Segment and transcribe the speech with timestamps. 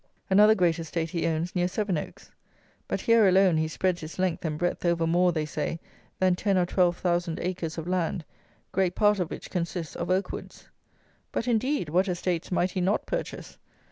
[0.31, 2.31] Another great estate he owns near Sevenoaks.
[2.87, 5.79] But here alone he spreads his length and breadth over more, they say,
[6.17, 8.25] than ten or twelve thousand acres of land,
[8.71, 10.69] great part of which consists of oak woods.
[11.31, 13.59] But, indeed, what estates might he not purchase?